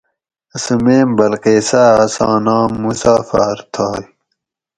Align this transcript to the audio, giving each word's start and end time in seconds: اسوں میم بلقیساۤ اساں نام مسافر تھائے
اسوں 0.55 0.79
میم 0.83 1.09
بلقیساۤ 1.17 1.91
اساں 2.03 2.37
نام 2.45 2.71
مسافر 2.83 3.57
تھائے 3.73 4.03